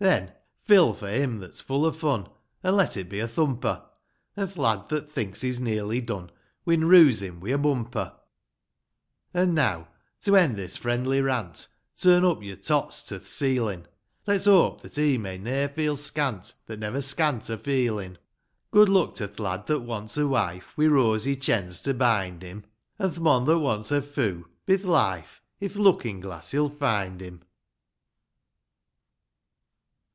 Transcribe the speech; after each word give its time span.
Then, 0.00 0.32
fill 0.60 0.92
for 0.92 1.08
him 1.08 1.38
that's 1.38 1.60
full 1.60 1.84
o' 1.84 1.92
fun,— 1.92 2.28
An' 2.64 2.74
let 2.76 2.96
it 2.96 3.08
be 3.08 3.20
a 3.20 3.28
thumper; 3.28 3.84
An' 4.36 4.48
th' 4.48 4.56
lad 4.58 4.88
that 4.88 5.10
thinks 5.10 5.40
he's 5.42 5.60
nearly 5.60 6.00
done, 6.00 6.30
We'n 6.64 6.80
rooze 6.86 7.22
him 7.22 7.38
wi' 7.38 7.50
a 7.50 7.58
bumper! 7.58 8.12
V. 9.32 9.38
An' 9.38 9.54
now, 9.54 9.86
to 10.22 10.34
end 10.36 10.56
this 10.56 10.76
friendly 10.76 11.20
rant,— 11.22 11.68
Turn 11.96 12.24
up 12.24 12.42
yo'r 12.42 12.56
tots^ 12.56 13.06
to 13.06 13.20
th' 13.20 13.26
ceilin'; 13.28 13.86
Let's 14.26 14.46
hope 14.46 14.80
that 14.80 14.96
he 14.96 15.16
may 15.16 15.38
ne'er 15.38 15.68
feel 15.68 15.96
scant 15.96 16.54
That's 16.66 16.80
never 16.80 17.00
scant 17.00 17.48
o' 17.48 17.56
feelin'! 17.56 18.18
Good 18.72 18.88
luck 18.88 19.14
to 19.14 19.28
th' 19.28 19.38
lad 19.38 19.68
that 19.68 19.80
wants 19.82 20.16
a 20.18 20.26
wife, 20.26 20.72
Wi' 20.76 20.86
rosy 20.88 21.36
chens^ 21.36 21.84
to 21.84 21.94
bind 21.94 22.42
him! 22.42 22.64
An' 22.98 23.12
th' 23.12 23.20
mon 23.20 23.44
that 23.46 23.60
wants 23.60 23.92
a 23.92 24.02
foo,— 24.02 24.48
bi 24.66 24.74
th' 24.76 24.84
life,— 24.84 25.40
I'th 25.62 25.76
lookin' 25.76 26.18
glass 26.18 26.50
he'll 26.50 26.68
find 26.68 27.20
him 27.22 27.42